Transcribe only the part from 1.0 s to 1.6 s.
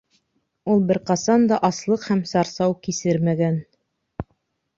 ҡасан да